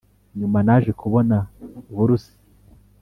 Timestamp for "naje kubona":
0.67-1.37